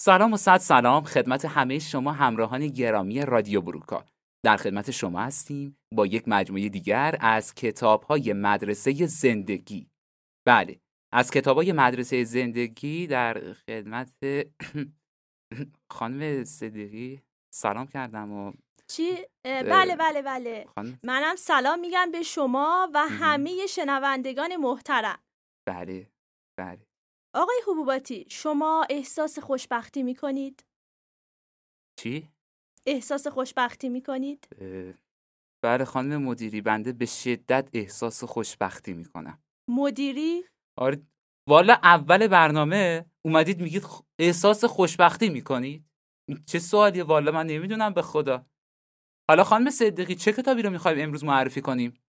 [0.00, 4.04] سلام و صد سلام خدمت همه شما همراهان گرامی رادیو بروکا.
[4.44, 9.90] در خدمت شما هستیم با یک مجموعه دیگر از کتاب های مدرسه زندگی.
[10.46, 10.80] بله
[11.12, 14.14] از کتاب های مدرسه زندگی در خدمت
[15.92, 17.22] خانم صدیقی
[17.54, 18.52] سلام کردم و
[18.90, 20.66] چی؟ بله بله بله.
[21.04, 25.18] منم سلام میگم به شما و همه شنوندگان محترم.
[25.68, 26.10] بله
[26.58, 26.87] بله.
[27.38, 30.64] آقای حبوباتی شما احساس خوشبختی می‌کنید؟
[32.00, 32.28] چی؟
[32.86, 34.48] احساس خوشبختی می‌کنید؟
[35.64, 40.44] بله خانم مدیری بنده به شدت احساس خوشبختی می‌کنم مدیری؟
[40.78, 41.02] آره
[41.48, 43.82] والا اول برنامه اومدید میگید
[44.18, 45.84] احساس خوشبختی می‌کنید
[46.46, 48.46] چه سوالیه والا من نمی‌دونم به خدا
[49.30, 52.00] حالا خانم صدیقی چه کتابی رو می‌خوایم امروز معرفی کنیم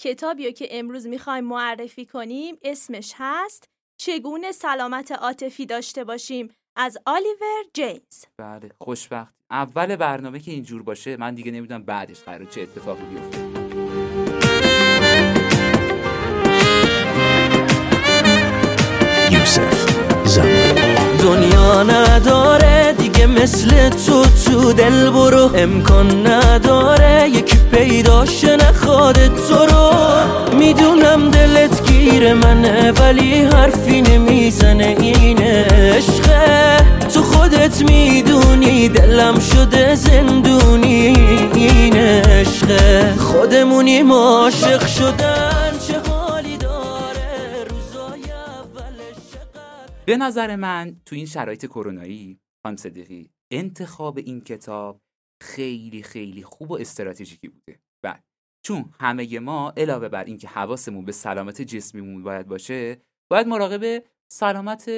[0.00, 7.64] کتابی که امروز می‌خوایم معرفی کنیم اسمش هست چگونه سلامت عاطفی داشته باشیم؟ از آلیور
[7.74, 8.24] جیمز.
[8.38, 9.34] بله خوشبخت.
[9.50, 13.38] اول برنامه که اینجور باشه من دیگه نمی‌دونم بعدش قرار چه اتفاقی بیفته.
[19.32, 20.28] یوسف
[21.18, 25.50] دنیا نداره دیگه مثل تو تو دل برو.
[25.54, 29.90] امکان نداره یکی پیداش نخواد تو رو.
[30.56, 36.76] می‌دونم دلت گیر منه ولی حرفی نمی‌زنه این عشقه.
[37.14, 41.14] تو خودت می‌دونی دلم شده زندونی
[41.54, 43.14] این عشقه.
[43.18, 45.67] خودمونی عاشق شدن.
[50.08, 55.00] به نظر من تو این شرایط کرونایی خانم صدیقی انتخاب این کتاب
[55.42, 57.80] خیلی خیلی خوب و استراتژیکی بوده.
[58.04, 58.22] بله
[58.66, 64.90] چون همه ما علاوه بر اینکه حواسمون به سلامت جسمیمون باید باشه باید مراقب سلامت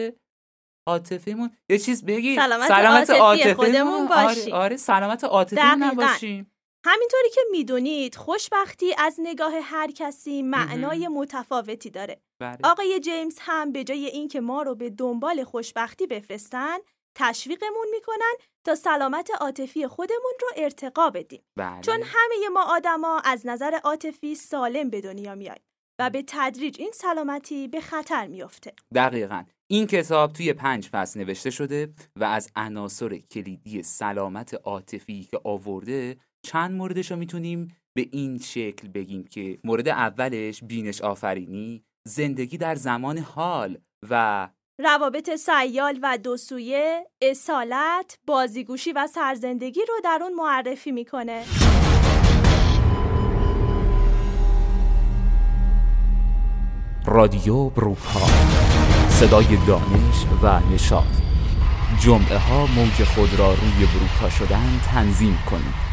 [0.89, 6.50] عاطفیمون یه چیز بگی سلامت, سلامت عاطفی خودمون باشیم آره, آره سلامت عاطفیمون نباشیم.
[6.85, 12.21] همینطوری که می‌دونید خوشبختی از نگاه هر کسی معنای متفاوتی داره.
[12.41, 12.59] بله.
[12.65, 16.79] آقای جیمز هم به جای اینکه ما رو به دنبال خوشبختی بفرستن
[17.15, 18.35] تشویقمون می‌کنن
[18.65, 21.43] تا سلامت عاطفی خودمون رو ارتقا بدیم.
[21.57, 21.81] بله.
[21.81, 25.63] چون همه ما آدما از نظر عاطفی سالم به دنیا میایم
[25.99, 28.73] و به تدریج این سلامتی به خطر میافته.
[28.95, 29.45] دقیقا.
[29.73, 36.17] این کتاب توی پنج فصل نوشته شده و از عناصر کلیدی سلامت عاطفی که آورده
[36.43, 42.75] چند موردش رو می‌تونیم به این شکل بگیم که مورد اولش بینش آفرینی زندگی در
[42.75, 43.79] زمان حال
[44.11, 44.49] و
[44.79, 51.45] روابط سیال و دوسویه، اصالت، بازیگوشی و سرزندگی رو در اون معرفی می‌کنه.
[57.07, 58.21] رادیو بروکا
[59.21, 61.05] صدای دانش و نشاط.
[62.01, 65.91] جمعه ها موج خود را روی بروکا شدن تنظیم کنید.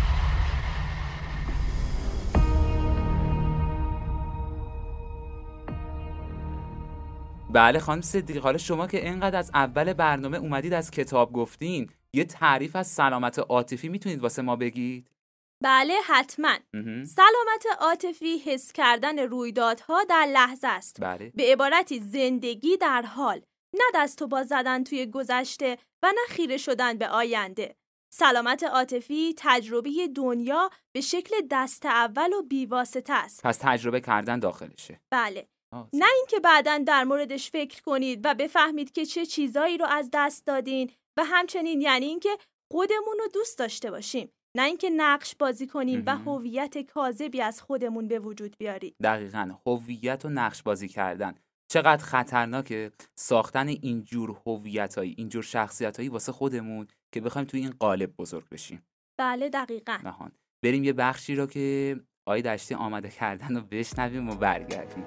[7.53, 12.23] بله خانم صدیقی حالا شما که اینقدر از اول برنامه اومدید از کتاب گفتین یه
[12.25, 15.16] تعریف از سلامت عاطفی می‌تونید واسه ما بگید؟
[15.63, 16.57] بله حتما.
[17.06, 21.01] سلامت عاطفی حس کردن رویدادها در لحظه است.
[21.01, 21.31] بله.
[21.35, 23.41] به عبارتی زندگی در حال.
[23.73, 27.75] نه دست و باز زدن توی گذشته و نه خیره شدن به آینده.
[28.13, 33.44] سلامت عاطفی تجربه دنیا به شکل دست اول و بیواسطه است.
[33.44, 35.01] پس تجربه کردن داخلشه.
[35.12, 35.47] بله.
[35.94, 40.46] نه اینکه بعدا در موردش فکر کنید و بفهمید که چه چیزایی رو از دست
[40.46, 42.38] دادین و همچنین یعنی اینکه
[42.72, 44.31] خودمون رو دوست داشته باشیم.
[44.57, 48.95] نه اینکه نقش بازی کنیم و هویت کاذبی از خودمون به وجود بیاریم.
[49.03, 51.35] دقیقا هویت و نقش بازی کردن.
[51.72, 58.50] چقدر خطرناکه ساختن اینجور هویتایی اینجور شخصیتایی واسه خودمون که بخوایم توی این قالب بزرگ
[58.50, 58.84] بشیم.
[59.19, 59.97] بله دقیقا.
[60.03, 60.31] نهان.
[60.63, 61.96] بریم یه بخشی رو که
[62.28, 65.06] آی دشتی آماده کردن و بشنویم و برگردیم.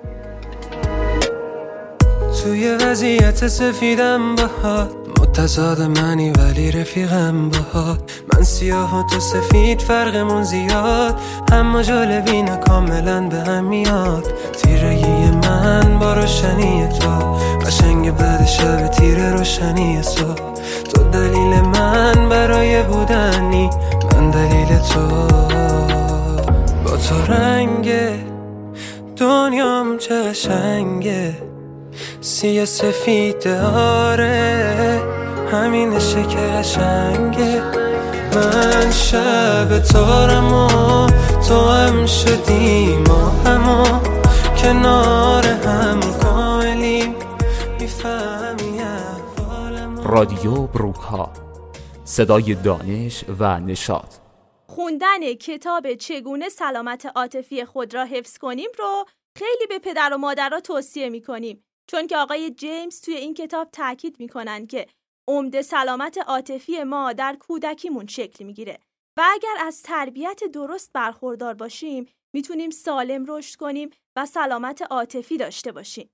[2.43, 7.98] توی وضعیت سفیدم باهات متضاد منی ولی رفیقم باهات
[8.34, 11.21] من سیاه و تو سفید فرقمون زیاد.
[11.53, 14.24] اما جالبین کاملا به هم میاد.
[14.53, 17.36] تیرگی من با روشنی تو.
[17.66, 20.54] قشنگ بعد شب تیر روشنی صبح
[20.95, 23.71] تو دلیل من برای بودنی
[24.12, 25.09] من دلیل تو.
[26.84, 27.91] با تو رنگ
[29.16, 31.49] دنیام چه قشنگه
[32.30, 35.03] سی سفید آره
[35.53, 37.62] همینشه که قشنگه.
[38.34, 41.06] من شب تارم و
[41.48, 43.84] تو هم شدی ما همو.
[44.62, 47.15] کنار هم کاملیم
[47.80, 48.80] می‌فهمی
[50.04, 51.33] رادیو بروکها
[52.04, 54.15] صدای دانش و نشاط.
[54.66, 59.04] خوندن کتاب چگونه سلامت عاطفی خود را حفظ کنیم رو
[59.38, 63.71] خیلی به پدر و مادرها توصیه می کنیم چون که آقای جیمز توی این کتاب
[63.71, 64.87] تاکید می‌کنن که
[65.28, 68.78] عمده سلامت عاطفی ما در کودکیمون شکل می‌گیره
[69.19, 75.72] و اگر از تربیت درست برخوردار باشیم می‌تونیم سالم رشد کنیم و سلامت عاطفی داشته
[75.72, 76.10] باشیم.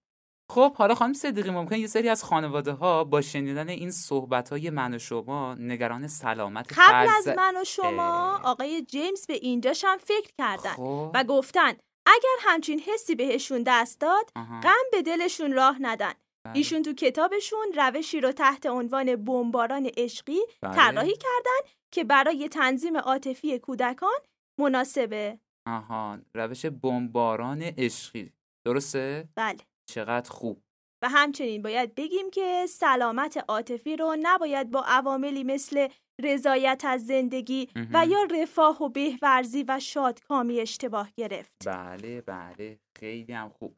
[0.53, 4.71] خب حالا خانم صدیقی ممکن یه سری از خانواده ها با شنیدن این صحبت های
[4.71, 9.99] من و شما نگران سلامت قبل از من و شما آقای جیمز به اینجاش هم
[9.99, 11.11] فکر کردن خب.
[11.15, 11.73] و گفتن
[12.07, 14.31] اگر همچین حسی بهشون دست داد
[14.63, 16.13] غم به دلشون راه ندن.
[16.45, 16.57] بله.
[16.57, 20.75] ایشون تو کتابشون روشی رو تحت عنوان بمباران عشقی بله.
[20.75, 24.19] طراحی کردن که برای تنظیم عاطفی کودکان
[24.61, 25.39] مناسبه.
[25.67, 28.33] آها روش بمباران عشقی.
[28.67, 29.59] درسته؟ بله.
[29.91, 30.63] چقدر خوب.
[31.03, 35.89] و همچنین باید بگیم که سلامت عاطفی رو نباید با عواملی مثل
[36.23, 41.69] رضایت از زندگی و یا رفاه و بهورزی و شادکامی اشتباه گرفت.
[41.69, 42.79] بله بله.
[42.99, 43.77] خیلی هم خوب.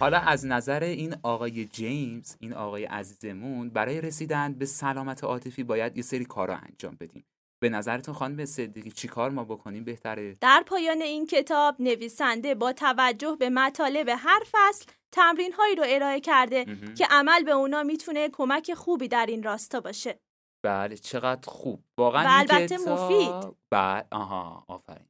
[0.00, 5.96] حالا از نظر این آقای جیمز این آقای عزیزمون برای رسیدن به سلامت عاطفی باید
[5.96, 7.24] یه سری کارا انجام بدیم.
[7.62, 12.72] به نظرتون خانم صدیقی چی کار ما بکنیم بهتره؟ در پایان این کتاب نویسنده با
[12.72, 16.64] توجه به مطالب هر فصل تمرین هایی رو ارائه کرده
[16.98, 20.20] که عمل به اونا می‌تونه کمک خوبی در این راستا باشه.
[20.64, 21.84] بله چقدر خوب.
[21.98, 23.56] واقعا و البته مفید.
[23.70, 25.08] بله آها آفرین.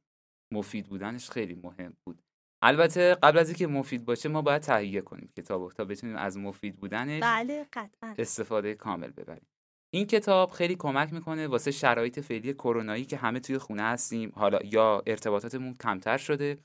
[0.53, 2.21] مفید بودنش خیلی مهم بود.
[2.67, 6.77] البته قبل از اینکه مفید باشه ما باید تهیه کنیم کتاب تا بتونیم از مفید
[6.77, 8.15] بودنش بله قطعا.
[8.17, 9.47] استفاده کامل ببریم.
[9.93, 14.59] این کتاب خیلی کمک می‌کنه واسه شرایط فعلی کرونایی که همه توی خونه هستیم حالا
[14.63, 16.57] یا ارتباطاتمون کمتر شده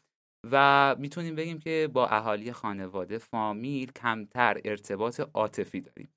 [0.51, 6.15] و می‌تونیم بگیم که با اهالی خانواده فامیل کمتر ارتباط عاطفی داریم.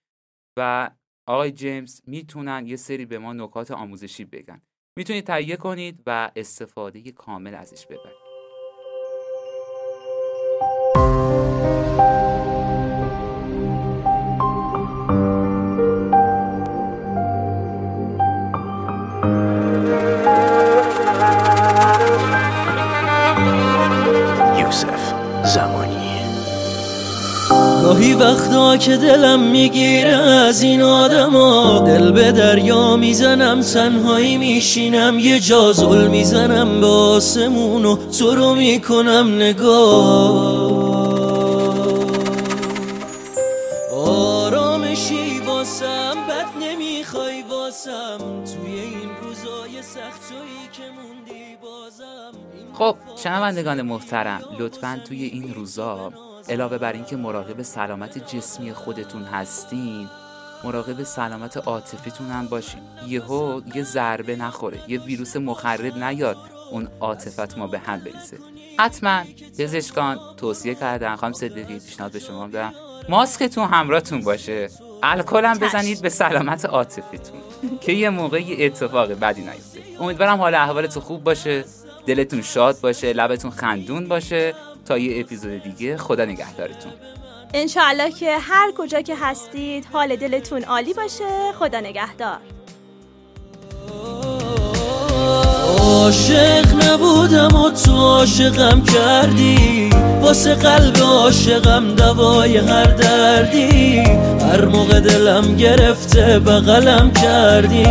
[0.58, 0.92] و
[1.28, 4.62] آقای جیمز می‌تونن یه سری به ما نکات آموزشی بگن.
[4.98, 8.25] می‌تونید تهیه کنید و استفاده کامل ازش ببرید.
[27.84, 35.40] گاهی وقتا که دلم می‌گیره از این آدما دل به دریا می‌زنم تنهایی میشینم یه
[35.40, 40.76] جا زل می‌زنم به آسمون و تو رو می‌کنم نگاه.
[44.06, 48.18] آرامشی واسم بد نمی‌خوای واسم.
[48.18, 51.15] توی این روزای سختایی که بازم
[52.78, 56.14] خب شنوندگان محترم لطفا توی این روزا
[56.50, 60.10] علاوه بر اینکه مراقب سلامت جسمی خودتون هستین
[60.64, 62.82] مراقب سلامت عاطفیتون هم باشین.
[63.08, 66.38] یهو یه ضربه نخوره یه ویروس مخرب نیاد
[66.72, 68.38] اون عاطفت ما به هم بریزه.
[68.80, 69.24] حتما.
[69.60, 71.16] پزشکان توصیه کردن.
[71.16, 72.74] خانم صدیقی پیشنهاد به شما دارم
[73.10, 74.70] ماسکتون همراهتون باشه.
[75.04, 77.40] الکل هم بزنید به سلامت عاطفیتون.
[77.82, 79.80] که یه موقعی اتفاق بدی نیفته.
[80.00, 81.66] امیدوارم حال احوالتون خوب باشه.
[82.08, 84.54] دلتون شاد باشه لبتون خندون باشه.
[84.86, 86.92] تا یه اپیزود دیگه خدا نگهدارتون.
[87.54, 91.54] انشاءالله که هر کجا که هستید حال دلتون عالی باشه.
[91.60, 92.38] خدا نگهدار.
[95.80, 99.90] عاشق نبودم و تو عاشقم کردی.
[100.22, 104.00] واسه قلب عاشقم دوای هر دردی.
[104.40, 107.86] هر موقع دلم گرفته بغلم کردی.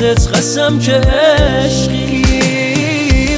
[0.00, 2.24] خودت قسم که عشقی.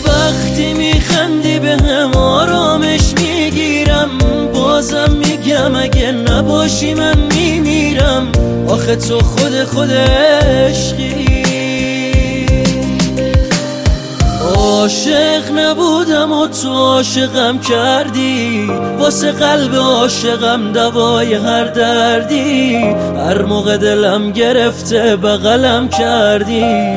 [0.07, 4.09] وقتی میخندی به هم آرامش می‌گیرم.
[4.55, 8.33] بازم میگم اگه نباشی من میمیرم.
[8.69, 11.42] آخه تو خود خود عشقی.
[14.63, 18.71] عاشق نبودم و تو عاشقم کردی.
[18.99, 22.77] واسه قلب عاشقم دوای هر دردی.
[23.17, 26.93] هر موقع دلم گرفته بغلم کردی.